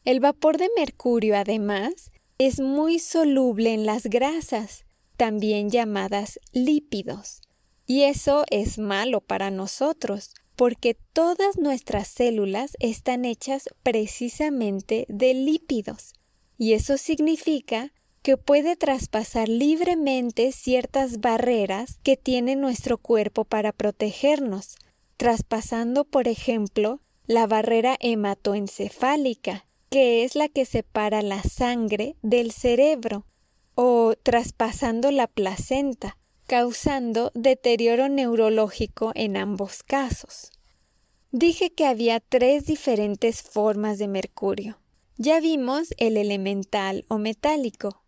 El 0.04 0.20
vapor 0.20 0.58
de 0.58 0.68
mercurio, 0.76 1.36
además, 1.36 2.12
es 2.38 2.60
muy 2.60 3.00
soluble 3.00 3.74
en 3.74 3.84
las 3.84 4.04
grasas, 4.04 4.84
también 5.16 5.70
llamadas 5.70 6.38
lípidos. 6.52 7.40
Y 7.84 8.02
eso 8.02 8.44
es 8.52 8.78
malo 8.78 9.20
para 9.20 9.50
nosotros, 9.50 10.34
porque 10.54 10.96
todas 11.12 11.58
nuestras 11.58 12.06
células 12.06 12.76
están 12.78 13.24
hechas 13.24 13.68
precisamente 13.82 15.04
de 15.08 15.34
lípidos. 15.34 16.12
Y 16.58 16.74
eso 16.74 16.96
significa 16.96 17.92
que 18.28 18.36
puede 18.36 18.76
traspasar 18.76 19.48
libremente 19.48 20.52
ciertas 20.52 21.18
barreras 21.20 21.98
que 22.02 22.18
tiene 22.18 22.56
nuestro 22.56 22.98
cuerpo 22.98 23.46
para 23.46 23.72
protegernos, 23.72 24.76
traspasando, 25.16 26.04
por 26.04 26.28
ejemplo, 26.28 27.00
la 27.26 27.46
barrera 27.46 27.96
hematoencefálica, 28.00 29.64
que 29.88 30.24
es 30.24 30.34
la 30.34 30.50
que 30.50 30.66
separa 30.66 31.22
la 31.22 31.42
sangre 31.42 32.16
del 32.20 32.52
cerebro, 32.52 33.24
o 33.74 34.12
traspasando 34.22 35.10
la 35.10 35.26
placenta, 35.26 36.18
causando 36.46 37.32
deterioro 37.34 38.10
neurológico 38.10 39.12
en 39.14 39.38
ambos 39.38 39.82
casos. 39.82 40.50
Dije 41.32 41.72
que 41.72 41.86
había 41.86 42.20
tres 42.20 42.66
diferentes 42.66 43.40
formas 43.40 43.96
de 43.96 44.06
mercurio. 44.06 44.78
Ya 45.16 45.40
vimos 45.40 45.94
el 45.96 46.18
elemental 46.18 47.06
o 47.08 47.16
metálico. 47.16 48.02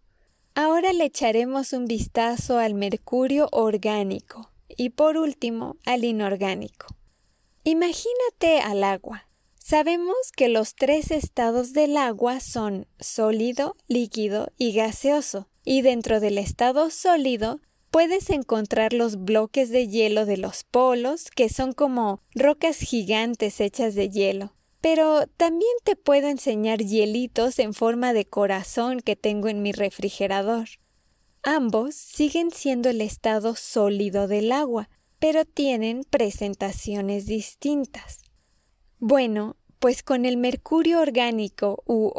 Ahora 0.62 0.92
le 0.92 1.06
echaremos 1.06 1.72
un 1.72 1.86
vistazo 1.86 2.58
al 2.58 2.74
mercurio 2.74 3.48
orgánico 3.50 4.50
y 4.68 4.90
por 4.90 5.16
último 5.16 5.78
al 5.86 6.04
inorgánico. 6.04 6.94
Imagínate 7.64 8.60
al 8.60 8.84
agua. 8.84 9.26
Sabemos 9.54 10.32
que 10.36 10.50
los 10.50 10.74
tres 10.74 11.12
estados 11.12 11.72
del 11.72 11.96
agua 11.96 12.40
son 12.40 12.86
sólido, 12.98 13.74
líquido 13.88 14.52
y 14.58 14.74
gaseoso, 14.74 15.48
y 15.64 15.80
dentro 15.80 16.20
del 16.20 16.36
estado 16.36 16.90
sólido 16.90 17.60
puedes 17.90 18.28
encontrar 18.28 18.92
los 18.92 19.24
bloques 19.24 19.70
de 19.70 19.88
hielo 19.88 20.26
de 20.26 20.36
los 20.36 20.64
polos, 20.64 21.30
que 21.34 21.48
son 21.48 21.72
como 21.72 22.20
rocas 22.34 22.76
gigantes 22.80 23.62
hechas 23.62 23.94
de 23.94 24.10
hielo. 24.10 24.52
Pero 24.80 25.26
también 25.36 25.72
te 25.84 25.96
puedo 25.96 26.28
enseñar 26.28 26.78
hielitos 26.80 27.58
en 27.58 27.74
forma 27.74 28.12
de 28.12 28.24
corazón 28.24 29.00
que 29.00 29.16
tengo 29.16 29.48
en 29.48 29.62
mi 29.62 29.72
refrigerador. 29.72 30.68
Ambos 31.42 31.94
siguen 31.94 32.50
siendo 32.50 32.90
el 32.90 33.00
estado 33.00 33.56
sólido 33.56 34.28
del 34.28 34.52
agua, 34.52 34.88
pero 35.18 35.44
tienen 35.44 36.04
presentaciones 36.04 37.26
distintas. 37.26 38.22
Bueno, 38.98 39.56
pues 39.78 40.02
con 40.02 40.26
el 40.26 40.36
mercurio 40.36 41.00
orgánico 41.00 41.82
u 41.86 42.12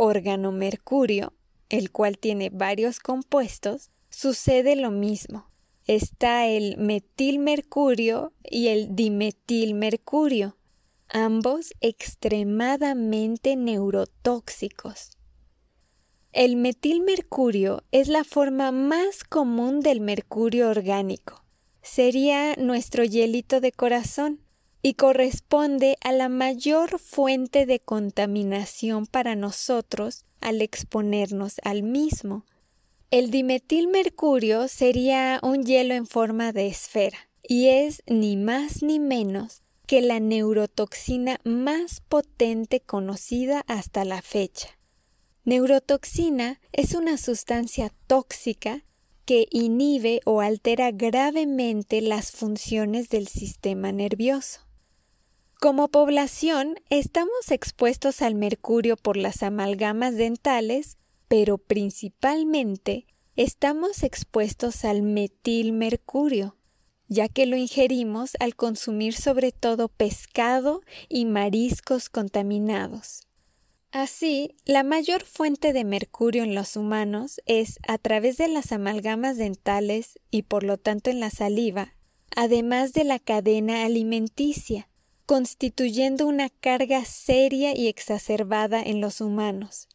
mercurio, 0.51 1.33
el 1.69 1.91
cual 1.91 2.17
tiene 2.17 2.49
varios 2.49 2.99
compuestos, 2.99 3.91
sucede 4.09 4.75
lo 4.75 4.91
mismo. 4.91 5.51
Está 5.85 6.47
el 6.47 6.77
metilmercurio 6.77 8.33
y 8.43 8.67
el 8.67 8.95
dimetilmercurio, 8.95 10.57
ambos 11.11 11.73
extremadamente 11.81 13.55
neurotóxicos. 13.55 15.11
El 16.33 16.55
metilmercurio 16.55 17.83
es 17.91 18.07
la 18.07 18.23
forma 18.23 18.71
más 18.71 19.23
común 19.23 19.81
del 19.81 20.01
mercurio 20.01 20.69
orgánico. 20.69 21.43
Sería 21.81 22.55
nuestro 22.55 23.03
hielito 23.03 23.59
de 23.59 23.71
corazón, 23.71 24.39
y 24.81 24.95
corresponde 24.95 25.97
a 26.01 26.11
la 26.11 26.29
mayor 26.29 26.99
fuente 26.99 27.65
de 27.65 27.79
contaminación 27.79 29.05
para 29.05 29.35
nosotros 29.35 30.25
al 30.39 30.61
exponernos 30.61 31.55
al 31.63 31.83
mismo. 31.83 32.45
El 33.11 33.29
dimetilmercurio 33.29 34.67
sería 34.67 35.39
un 35.43 35.63
hielo 35.63 35.93
en 35.93 36.07
forma 36.07 36.51
de 36.51 36.67
esfera 36.67 37.29
y 37.43 37.67
es 37.67 38.01
ni 38.07 38.37
más 38.37 38.81
ni 38.81 38.99
menos 38.99 39.61
que 39.91 40.01
la 40.01 40.21
neurotoxina 40.21 41.41
más 41.43 41.99
potente 41.99 42.79
conocida 42.79 43.65
hasta 43.67 44.05
la 44.05 44.21
fecha. 44.21 44.69
Neurotoxina 45.43 46.61
es 46.71 46.93
una 46.93 47.17
sustancia 47.17 47.91
tóxica 48.07 48.85
que 49.25 49.47
inhibe 49.51 50.21
o 50.23 50.39
altera 50.39 50.91
gravemente 50.91 51.99
las 51.99 52.31
funciones 52.31 53.09
del 53.09 53.27
sistema 53.27 53.91
nervioso. 53.91 54.61
Como 55.59 55.89
población, 55.89 56.75
estamos 56.89 57.51
expuestos 57.51 58.21
al 58.21 58.35
mercurio 58.35 58.95
por 58.95 59.17
las 59.17 59.43
amalgamas 59.43 60.15
dentales, 60.15 60.95
pero 61.27 61.57
principalmente 61.57 63.07
estamos 63.35 64.03
expuestos 64.03 64.85
al 64.85 65.01
metilmercurio, 65.01 66.55
ya 67.11 67.27
que 67.27 67.45
lo 67.45 67.57
ingerimos 67.57 68.37
al 68.39 68.55
consumir 68.55 69.13
sobre 69.13 69.51
todo 69.51 69.89
pescado 69.89 70.81
y 71.09 71.25
mariscos 71.25 72.07
contaminados. 72.07 73.27
Así, 73.91 74.55
la 74.63 74.83
mayor 74.83 75.25
fuente 75.25 75.73
de 75.73 75.83
mercurio 75.83 76.45
en 76.45 76.55
los 76.55 76.77
humanos 76.77 77.41
es 77.45 77.79
a 77.85 77.97
través 77.97 78.37
de 78.37 78.47
las 78.47 78.71
amalgamas 78.71 79.35
dentales 79.35 80.19
y 80.31 80.43
por 80.43 80.63
lo 80.63 80.77
tanto 80.77 81.09
en 81.09 81.19
la 81.19 81.31
saliva, 81.31 81.95
además 82.33 82.93
de 82.93 83.03
la 83.03 83.19
cadena 83.19 83.83
alimenticia, 83.83 84.87
constituyendo 85.25 86.25
una 86.25 86.47
carga 86.47 87.03
seria 87.03 87.77
y 87.77 87.89
exacerbada 87.89 88.81
en 88.81 89.01
los 89.01 89.19
humanos. 89.19 89.89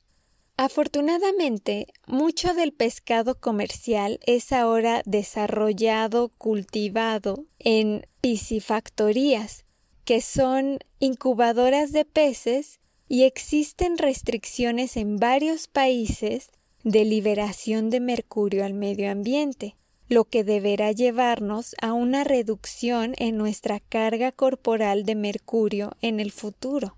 Afortunadamente, 0.59 1.89
mucho 2.07 2.55
del 2.55 2.73
pescado 2.73 3.39
comercial 3.39 4.19
es 4.25 4.53
ahora 4.53 5.03
desarrollado, 5.05 6.31
cultivado 6.39 7.45
en 7.59 8.07
piscifactorías, 8.23 9.67
que 10.07 10.23
son 10.23 10.79
incubadoras 10.99 11.93
de 11.93 12.07
peces 12.07 12.81
y 13.07 13.25
existen 13.25 13.99
restricciones 13.99 14.97
en 14.97 15.19
varios 15.19 15.69
países 15.69 16.49
de 16.85 17.05
liberación 17.05 17.91
de 17.91 18.01
mercurio 18.01 18.65
al 18.65 18.73
medio 18.73 19.11
ambiente, 19.11 19.77
lo 20.09 20.25
que 20.25 20.43
deberá 20.43 20.91
llevarnos 20.93 21.75
a 21.83 21.93
una 21.93 22.25
reducción 22.25 23.15
en 23.19 23.37
nuestra 23.37 23.81
carga 23.81 24.33
corporal 24.33 25.05
de 25.05 25.17
mercurio 25.17 25.93
en 26.01 26.19
el 26.19 26.33
futuro. 26.33 26.97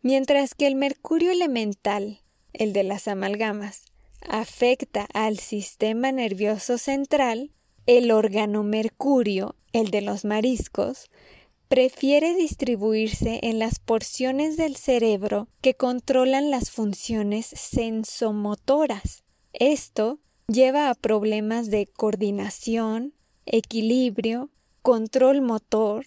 Mientras 0.00 0.54
que 0.54 0.66
el 0.66 0.74
mercurio 0.74 1.32
elemental, 1.32 2.22
el 2.52 2.72
de 2.72 2.84
las 2.84 3.08
amalgamas, 3.08 3.84
afecta 4.28 5.06
al 5.12 5.38
sistema 5.38 6.12
nervioso 6.12 6.78
central, 6.78 7.50
el 7.86 8.10
órgano 8.10 8.62
mercurio, 8.62 9.56
el 9.72 9.90
de 9.90 10.02
los 10.02 10.24
mariscos, 10.24 11.10
prefiere 11.68 12.34
distribuirse 12.34 13.40
en 13.42 13.58
las 13.58 13.78
porciones 13.78 14.56
del 14.56 14.76
cerebro 14.76 15.48
que 15.62 15.74
controlan 15.74 16.50
las 16.50 16.70
funciones 16.70 17.46
sensomotoras. 17.46 19.24
Esto 19.54 20.20
lleva 20.48 20.90
a 20.90 20.94
problemas 20.94 21.70
de 21.70 21.86
coordinación, 21.86 23.14
equilibrio, 23.46 24.50
control 24.82 25.40
motor, 25.40 26.06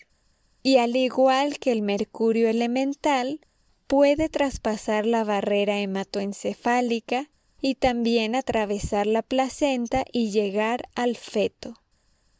y 0.62 0.78
al 0.78 0.96
igual 0.96 1.58
que 1.60 1.72
el 1.72 1.82
mercurio 1.82 2.48
elemental, 2.48 3.42
puede 3.88 4.30
traspasar 4.30 5.06
la 5.06 5.24
barrera 5.24 5.80
hematoencefálica 5.80 7.30
y 7.62 7.76
también 7.76 8.36
atravesar 8.36 9.08
la 9.08 9.22
placenta 9.22 10.06
y 10.12 10.32
llegar 10.32 10.90
al 10.96 11.16
feto. 11.16 11.82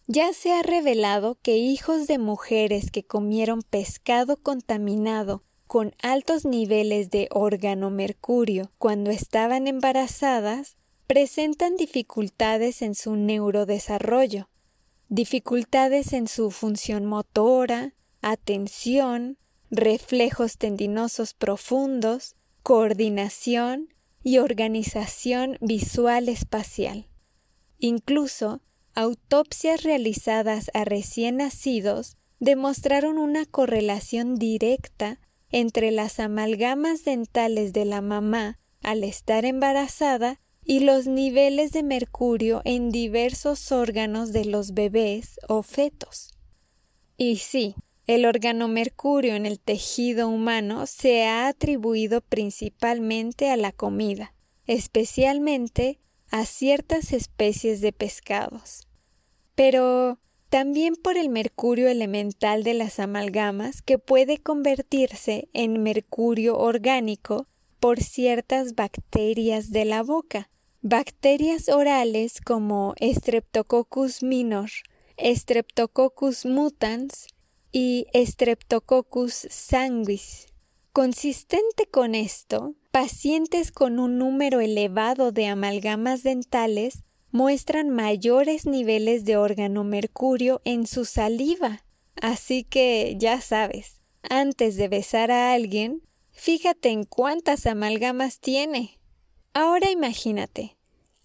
Ya 0.08 0.34
se 0.34 0.54
ha 0.54 0.62
revelado 0.62 1.38
que 1.42 1.58
hijos 1.58 2.06
de 2.06 2.20
mujeres 2.20 2.92
que 2.92 3.04
comieron 3.04 3.64
pescado 3.64 4.38
contaminado 4.38 5.44
con 5.68 5.96
altos 6.02 6.46
niveles 6.46 7.10
de 7.10 7.28
mercurio 7.90 8.72
cuando 8.78 9.10
estaban 9.10 9.68
embarazadas 9.68 10.78
presentan 11.08 11.76
dificultades 11.76 12.82
en 12.82 12.94
su 12.94 13.16
neurodesarrollo, 13.16 14.48
dificultades 15.10 16.14
en 16.14 16.28
su 16.28 16.52
función 16.52 17.06
motora, 17.06 17.94
atención, 18.22 19.38
reflejos 19.76 20.58
tendinosos 20.58 21.34
profundos, 21.34 22.36
coordinación 22.64 23.94
y 24.24 24.40
organización 24.40 25.58
visual 25.62 26.30
espacial. 26.30 27.08
Incluso 27.78 28.62
autopsias 28.94 29.84
realizadas 29.84 30.72
a 30.74 30.86
recién 30.86 31.38
nacidos 31.38 32.18
demostraron 32.40 33.18
una 33.18 33.46
correlación 33.46 34.36
directa 34.36 35.20
entre 35.52 35.92
las 35.92 36.20
amalgamas 36.20 37.06
dentales 37.06 37.74
de 37.74 37.86
la 37.86 38.02
mamá 38.02 38.60
al 38.82 39.04
estar 39.04 39.46
embarazada 39.46 40.40
y 40.64 40.80
los 40.80 41.06
niveles 41.06 41.72
de 41.72 41.84
mercurio 41.84 42.62
en 42.66 42.90
diversos 42.90 43.72
órganos 43.72 44.32
de 44.32 44.46
los 44.46 44.74
bebés 44.74 45.40
o 45.48 45.62
fetos. 45.62 46.32
Y 47.18 47.38
sí, 47.38 47.76
el 48.08 48.26
órgano 48.26 48.68
mercurio 48.68 49.36
en 49.36 49.46
el 49.46 49.60
tejido 49.60 50.30
humano 50.30 50.86
se 50.86 51.26
ha 51.26 51.48
atribuido 51.48 52.22
principalmente 52.22 53.50
a 53.50 53.58
la 53.58 53.72
comida, 53.72 54.34
especialmente 54.68 56.00
a 56.30 56.46
ciertas 56.46 57.14
especies 57.14 57.82
de 57.82 57.92
pescados. 57.94 58.88
Pero 59.56 60.20
también 60.50 60.96
por 60.96 61.18
el 61.18 61.30
mercurio 61.30 61.88
elemental 61.88 62.64
de 62.64 62.76
las 62.76 63.00
amalgamas 63.00 63.82
que 63.82 63.98
puede 63.98 64.38
convertirse 64.38 65.50
en 65.54 65.82
mercurio 65.82 66.58
orgánico 66.58 67.48
por 67.80 68.02
ciertas 68.02 68.76
bacterias 68.76 69.72
de 69.72 69.86
la 69.86 70.04
boca, 70.04 70.50
bacterias 70.82 71.70
orales 71.70 72.40
como 72.42 72.94
Streptococcus 73.02 74.22
minor, 74.22 74.70
Streptococcus 75.18 76.46
mutans 76.46 77.28
y 77.78 78.08
Streptococcus 78.14 79.48
sanguis. 79.50 80.48
Consistente 80.94 81.88
con 81.88 82.16
esto, 82.16 82.74
pacientes 82.92 83.74
con 83.74 84.00
un 84.00 84.18
número 84.18 84.62
elevado 84.62 85.34
de 85.34 85.48
amalgamas 85.48 86.24
dentales 86.24 87.04
muestran 87.32 87.90
mayores 87.90 88.66
niveles 88.66 89.26
de 89.26 89.36
órgano 89.36 89.84
mercurio 89.84 90.62
en 90.64 90.88
su 90.88 91.04
saliva. 91.04 91.84
Así 92.22 92.64
que 92.64 93.18
ya 93.20 93.42
sabes, 93.42 94.00
antes 94.22 94.78
de 94.78 94.88
besar 94.88 95.30
a 95.30 95.52
alguien, 95.52 96.02
fíjate 96.32 96.92
en 96.92 97.04
cuántas 97.04 97.66
amalgamas 97.66 98.40
tiene. 98.40 99.02
Ahora 99.54 99.92
imagínate, 99.92 100.78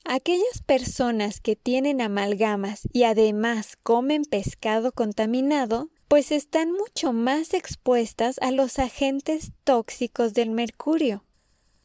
aquellas 0.05 0.63
personas 0.67 1.41
que 1.41 1.55
tienen 1.55 2.01
amalgamas 2.01 2.89
y 2.93 3.05
además 3.05 3.77
comen 3.85 4.25
pescado 4.25 4.91
contaminado, 4.91 5.91
pues 6.11 6.33
están 6.33 6.73
mucho 6.73 7.13
más 7.13 7.55
expuestas 7.55 8.41
a 8.41 8.51
los 8.51 8.81
agentes 8.81 9.53
tóxicos 9.63 10.35
del 10.35 10.51
mercurio. 10.51 11.25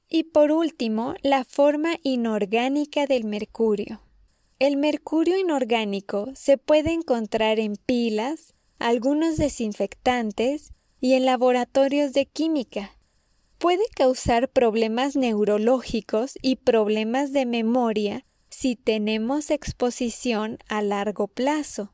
Y 0.10 0.24
por 0.24 0.52
último, 0.52 1.14
la 1.22 1.44
forma 1.46 1.98
inorgánica 2.02 3.06
del 3.06 3.26
mercurio. 3.26 4.02
El 4.58 4.78
mercurio 4.78 5.38
inorgánico 5.38 6.32
se 6.34 6.58
puede 6.58 6.92
encontrar 6.92 7.60
en 7.60 7.76
pilas, 7.76 8.56
algunos 8.80 9.38
desinfectantes 9.38 10.74
y 11.00 11.14
en 11.14 11.26
laboratorios 11.26 12.12
de 12.14 12.26
química. 12.26 12.98
Puede 13.60 13.84
causar 13.96 14.50
problemas 14.50 15.16
neurológicos 15.16 16.40
y 16.42 16.56
problemas 16.56 17.32
de 17.32 17.46
memoria 17.46 18.26
si 18.50 18.76
tenemos 18.76 19.52
exposición 19.52 20.58
a 20.68 20.82
largo 20.82 21.28
plazo. 21.28 21.92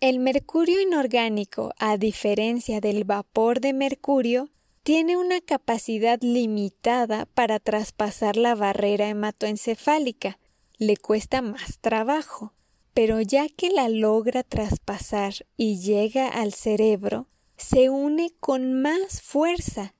El 0.00 0.18
mercurio 0.18 0.82
inorgánico, 0.82 1.72
a 1.78 1.96
diferencia 1.96 2.82
del 2.82 3.04
vapor 3.04 3.60
de 3.60 3.72
mercurio, 3.72 4.50
tiene 4.82 5.16
una 5.16 5.40
capacidad 5.40 6.20
limitada 6.20 7.24
para 7.24 7.60
traspasar 7.60 8.36
la 8.36 8.54
barrera 8.54 9.08
hematoencefálica, 9.08 10.38
le 10.76 10.98
cuesta 10.98 11.40
más 11.40 11.78
trabajo, 11.80 12.52
pero 12.92 13.22
ya 13.22 13.48
que 13.48 13.70
la 13.70 13.88
logra 13.88 14.42
traspasar 14.42 15.32
y 15.56 15.80
llega 15.80 16.28
al 16.28 16.52
cerebro, 16.52 17.28
se 17.56 17.88
une 17.88 18.34
con 18.38 18.82
más 18.82 19.22
fuerza. 19.22 19.94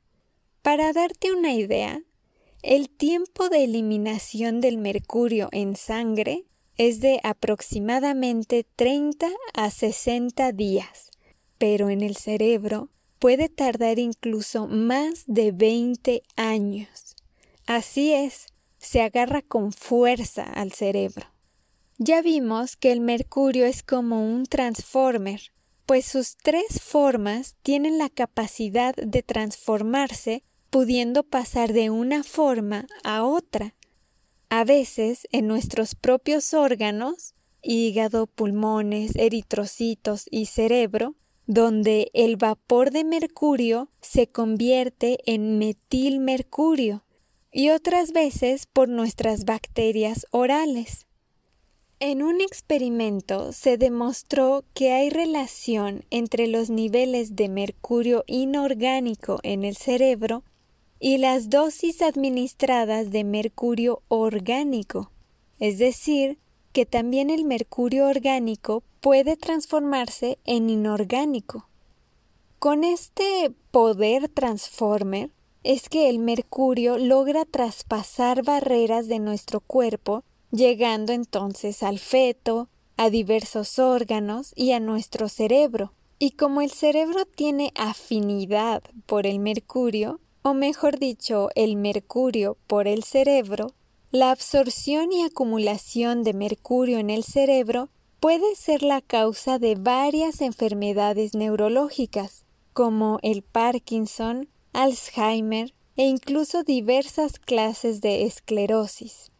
Para 0.60 0.92
darte 0.92 1.32
una 1.32 1.54
idea, 1.54 2.02
el 2.62 2.90
tiempo 2.90 3.48
de 3.48 3.64
eliminación 3.64 4.60
del 4.60 4.76
mercurio 4.76 5.48
en 5.52 5.74
sangre 5.74 6.44
es 6.78 7.00
de 7.00 7.20
aproximadamente 7.22 8.66
30 8.76 9.28
a 9.54 9.70
60 9.70 10.52
días, 10.52 11.10
pero 11.58 11.90
en 11.90 12.02
el 12.02 12.16
cerebro 12.16 12.90
puede 13.18 13.48
tardar 13.48 13.98
incluso 13.98 14.66
más 14.66 15.24
de 15.26 15.52
20 15.52 16.22
años. 16.36 17.16
Así 17.66 18.12
es, 18.12 18.46
se 18.78 19.02
agarra 19.02 19.42
con 19.42 19.72
fuerza 19.72 20.44
al 20.44 20.72
cerebro. 20.72 21.26
Ya 21.98 22.20
vimos 22.20 22.76
que 22.76 22.92
el 22.92 23.00
mercurio 23.00 23.64
es 23.64 23.82
como 23.82 24.22
un 24.22 24.44
transformer, 24.44 25.40
pues 25.86 26.04
sus 26.04 26.36
tres 26.36 26.82
formas 26.82 27.56
tienen 27.62 27.96
la 27.96 28.10
capacidad 28.10 28.94
de 28.94 29.22
transformarse 29.22 30.42
pudiendo 30.68 31.22
pasar 31.22 31.72
de 31.72 31.88
una 31.88 32.22
forma 32.22 32.86
a 33.02 33.24
otra. 33.24 33.74
A 34.48 34.64
veces 34.64 35.26
en 35.32 35.48
nuestros 35.48 35.94
propios 35.94 36.54
órganos, 36.54 37.34
hígado, 37.62 38.26
pulmones, 38.26 39.16
eritrocitos 39.16 40.26
y 40.30 40.46
cerebro, 40.46 41.16
donde 41.46 42.10
el 42.14 42.36
vapor 42.36 42.90
de 42.90 43.04
mercurio 43.04 43.90
se 44.00 44.28
convierte 44.28 45.18
en 45.26 45.58
metilmercurio, 45.58 47.04
y 47.50 47.70
otras 47.70 48.12
veces 48.12 48.66
por 48.66 48.88
nuestras 48.88 49.44
bacterias 49.44 50.26
orales. 50.30 51.06
En 51.98 52.22
un 52.22 52.42
experimento 52.42 53.52
se 53.52 53.78
demostró 53.78 54.64
que 54.74 54.92
hay 54.92 55.08
relación 55.08 56.04
entre 56.10 56.46
los 56.46 56.68
niveles 56.68 57.34
de 57.34 57.48
mercurio 57.48 58.22
inorgánico 58.26 59.40
en 59.42 59.64
el 59.64 59.76
cerebro 59.76 60.44
y 61.06 61.18
las 61.18 61.50
dosis 61.50 62.02
administradas 62.02 63.12
de 63.12 63.22
mercurio 63.22 64.02
orgánico, 64.08 65.12
es 65.60 65.78
decir, 65.78 66.40
que 66.72 66.84
también 66.84 67.30
el 67.30 67.44
mercurio 67.44 68.08
orgánico 68.08 68.82
puede 69.00 69.36
transformarse 69.36 70.40
en 70.44 70.68
inorgánico. 70.68 71.68
Con 72.58 72.82
este 72.82 73.52
poder 73.70 74.28
transformer 74.28 75.30
es 75.62 75.88
que 75.88 76.10
el 76.10 76.18
mercurio 76.18 76.98
logra 76.98 77.44
traspasar 77.44 78.42
barreras 78.42 79.06
de 79.06 79.20
nuestro 79.20 79.60
cuerpo 79.60 80.24
llegando 80.50 81.12
entonces 81.12 81.84
al 81.84 82.00
feto, 82.00 82.68
a 82.96 83.10
diversos 83.10 83.78
órganos 83.78 84.52
y 84.56 84.72
a 84.72 84.80
nuestro 84.80 85.28
cerebro. 85.28 85.92
Y 86.18 86.32
como 86.32 86.62
el 86.62 86.72
cerebro 86.72 87.26
tiene 87.26 87.70
afinidad 87.76 88.82
por 89.06 89.28
el 89.28 89.38
mercurio, 89.38 90.18
o 90.46 90.54
mejor 90.54 91.00
dicho, 91.00 91.48
el 91.56 91.74
mercurio 91.74 92.56
por 92.68 92.86
el 92.86 93.02
cerebro, 93.02 93.74
la 94.12 94.30
absorción 94.30 95.10
y 95.10 95.24
acumulación 95.24 96.22
de 96.22 96.34
mercurio 96.34 97.00
en 97.00 97.10
el 97.10 97.24
cerebro 97.24 97.88
puede 98.20 98.54
ser 98.54 98.84
la 98.84 99.00
causa 99.00 99.58
de 99.58 99.74
varias 99.74 100.40
enfermedades 100.40 101.34
neurológicas, 101.34 102.44
como 102.74 103.18
el 103.22 103.42
Parkinson, 103.42 104.48
Alzheimer 104.72 105.74
e 105.96 106.04
incluso 106.04 106.62
diversas 106.62 107.40
clases 107.40 108.00
de 108.00 108.22
esclerosis. 108.22 109.32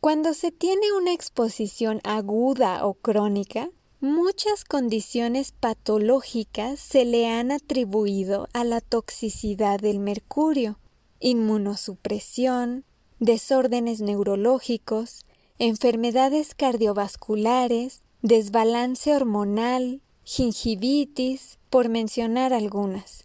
Cuando 0.00 0.34
se 0.34 0.50
tiene 0.50 0.92
una 1.00 1.12
exposición 1.12 2.00
aguda 2.02 2.84
o 2.84 2.94
crónica, 2.94 3.70
muchas 4.00 4.64
condiciones 4.64 5.52
patológicas 5.52 6.80
se 6.80 7.04
le 7.04 7.28
han 7.28 7.52
atribuido 7.52 8.48
a 8.52 8.64
la 8.64 8.80
toxicidad 8.80 9.78
del 9.78 10.00
mercurio, 10.00 10.78
inmunosupresión, 11.20 12.84
desórdenes 13.18 14.00
neurológicos, 14.00 15.26
enfermedades 15.58 16.54
cardiovasculares, 16.54 18.02
desbalance 18.22 19.14
hormonal, 19.14 20.00
gingivitis, 20.24 21.58
por 21.68 21.88
mencionar 21.88 22.52
algunas. 22.52 23.24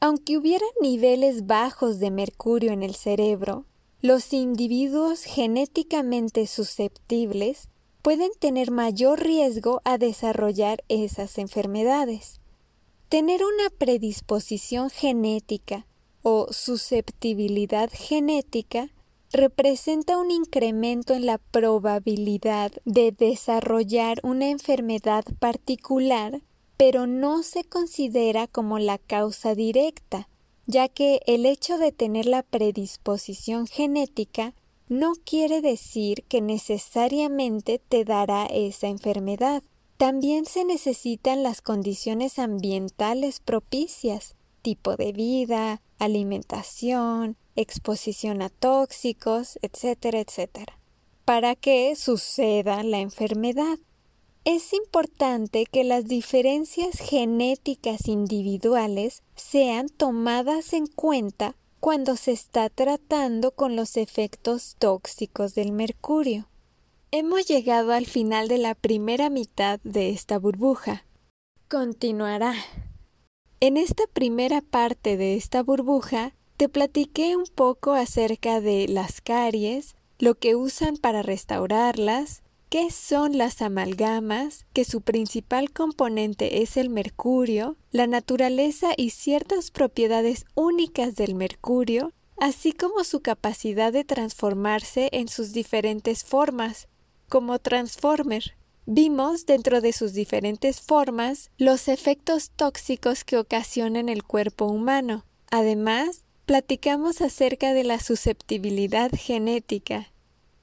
Aunque 0.00 0.36
hubiera 0.36 0.66
niveles 0.80 1.46
bajos 1.46 1.98
de 1.98 2.10
mercurio 2.10 2.72
en 2.72 2.82
el 2.82 2.94
cerebro, 2.94 3.64
los 4.02 4.32
individuos 4.34 5.24
genéticamente 5.24 6.46
susceptibles 6.46 7.68
pueden 8.06 8.30
tener 8.38 8.70
mayor 8.70 9.18
riesgo 9.18 9.82
a 9.82 9.98
desarrollar 9.98 10.84
esas 10.88 11.38
enfermedades. 11.38 12.40
Tener 13.08 13.40
una 13.42 13.68
predisposición 13.68 14.90
genética 14.90 15.88
o 16.22 16.46
susceptibilidad 16.52 17.90
genética 17.92 18.90
representa 19.32 20.18
un 20.18 20.30
incremento 20.30 21.14
en 21.14 21.26
la 21.26 21.38
probabilidad 21.38 22.70
de 22.84 23.10
desarrollar 23.10 24.20
una 24.22 24.50
enfermedad 24.50 25.24
particular, 25.40 26.42
pero 26.76 27.08
no 27.08 27.42
se 27.42 27.64
considera 27.64 28.46
como 28.46 28.78
la 28.78 28.98
causa 28.98 29.56
directa, 29.56 30.28
ya 30.66 30.88
que 30.88 31.22
el 31.26 31.44
hecho 31.44 31.76
de 31.76 31.90
tener 31.90 32.26
la 32.26 32.44
predisposición 32.44 33.66
genética 33.66 34.54
no 34.88 35.14
quiere 35.24 35.60
decir 35.60 36.24
que 36.28 36.40
necesariamente 36.40 37.80
te 37.80 38.04
dará 38.04 38.46
esa 38.46 38.88
enfermedad. 38.88 39.62
También 39.96 40.44
se 40.44 40.64
necesitan 40.64 41.42
las 41.42 41.62
condiciones 41.62 42.38
ambientales 42.38 43.40
propicias, 43.40 44.36
tipo 44.62 44.96
de 44.96 45.12
vida, 45.12 45.80
alimentación, 45.98 47.36
exposición 47.56 48.42
a 48.42 48.50
tóxicos, 48.50 49.58
etcétera, 49.62 50.20
etcétera, 50.20 50.78
para 51.24 51.56
que 51.56 51.96
suceda 51.96 52.82
la 52.82 52.98
enfermedad. 52.98 53.78
Es 54.44 54.72
importante 54.72 55.66
que 55.66 55.82
las 55.82 56.06
diferencias 56.06 56.98
genéticas 57.00 58.06
individuales 58.06 59.24
sean 59.34 59.88
tomadas 59.88 60.72
en 60.72 60.86
cuenta 60.86 61.56
cuando 61.86 62.16
se 62.16 62.32
está 62.32 62.68
tratando 62.68 63.52
con 63.52 63.76
los 63.76 63.96
efectos 63.96 64.74
tóxicos 64.76 65.54
del 65.54 65.70
mercurio. 65.70 66.48
Hemos 67.12 67.46
llegado 67.46 67.92
al 67.92 68.06
final 68.06 68.48
de 68.48 68.58
la 68.58 68.74
primera 68.74 69.30
mitad 69.30 69.78
de 69.84 70.10
esta 70.10 70.36
burbuja. 70.36 71.06
Continuará. 71.68 72.56
En 73.60 73.76
esta 73.76 74.02
primera 74.12 74.62
parte 74.62 75.16
de 75.16 75.36
esta 75.36 75.62
burbuja 75.62 76.34
te 76.56 76.68
platiqué 76.68 77.36
un 77.36 77.46
poco 77.46 77.92
acerca 77.92 78.60
de 78.60 78.88
las 78.88 79.20
caries, 79.20 79.94
lo 80.18 80.34
que 80.34 80.56
usan 80.56 80.96
para 80.96 81.22
restaurarlas, 81.22 82.42
¿Qué 82.68 82.90
son 82.90 83.38
las 83.38 83.62
amalgamas? 83.62 84.66
Que 84.72 84.84
su 84.84 85.00
principal 85.00 85.70
componente 85.70 86.62
es 86.62 86.76
el 86.76 86.90
mercurio, 86.90 87.76
la 87.92 88.08
naturaleza 88.08 88.88
y 88.96 89.10
ciertas 89.10 89.70
propiedades 89.70 90.46
únicas 90.56 91.14
del 91.14 91.36
mercurio, 91.36 92.12
así 92.36 92.72
como 92.72 93.04
su 93.04 93.20
capacidad 93.20 93.92
de 93.92 94.02
transformarse 94.02 95.10
en 95.12 95.28
sus 95.28 95.52
diferentes 95.52 96.24
formas, 96.24 96.88
como 97.28 97.60
transformer. 97.60 98.56
Vimos 98.84 99.46
dentro 99.46 99.80
de 99.80 99.92
sus 99.92 100.12
diferentes 100.12 100.80
formas 100.80 101.50
los 101.58 101.86
efectos 101.86 102.50
tóxicos 102.50 103.22
que 103.22 103.38
ocasionan 103.38 104.08
el 104.08 104.24
cuerpo 104.24 104.66
humano. 104.66 105.24
Además, 105.52 106.24
platicamos 106.46 107.20
acerca 107.20 107.74
de 107.74 107.84
la 107.84 108.00
susceptibilidad 108.00 109.10
genética, 109.12 110.12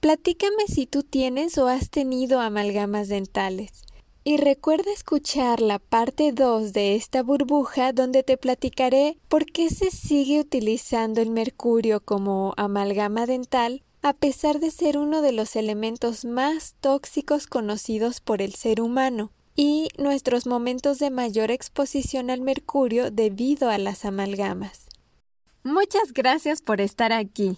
Platícame 0.04 0.68
si 0.68 0.86
tú 0.86 1.04
tienes 1.04 1.58
o 1.58 1.70
has 1.70 1.90
tenido 1.90 2.42
amalgamas 2.42 3.08
dentales. 3.08 3.86
Y 4.26 4.36
recuerda 4.36 4.92
escuchar 4.92 5.62
la 5.62 5.80
parte 5.80 6.34
2 6.34 6.74
de 6.74 6.98
esta 6.98 7.24
burbuja 7.24 7.94
donde 7.94 8.22
te 8.22 8.36
platicaré 8.36 9.18
por 9.30 9.46
qué 9.46 9.70
se 9.70 9.92
sigue 9.92 10.42
utilizando 10.42 11.22
el 11.22 11.30
mercurio 11.30 12.02
como 12.02 12.54
amalgama 12.58 13.26
dental 13.26 13.82
a 14.02 14.12
pesar 14.12 14.60
de 14.60 14.72
ser 14.72 14.98
uno 14.98 15.22
de 15.22 15.32
los 15.32 15.56
elementos 15.56 16.26
más 16.26 16.76
tóxicos 16.82 17.48
conocidos 17.48 18.20
por 18.20 18.42
el 18.42 18.56
ser 18.56 18.82
humano 18.82 19.32
y 19.56 19.88
nuestros 19.98 20.46
momentos 20.46 21.00
de 21.00 21.12
mayor 21.12 21.50
exposición 21.50 22.30
al 22.30 22.42
mercurio 22.42 23.10
debido 23.10 23.70
a 23.70 23.78
las 23.78 24.04
amalgamas. 24.04 24.88
Muchas 25.64 26.12
gracias 26.12 26.62
por 26.62 26.82
estar 26.82 27.14
aquí. 27.14 27.58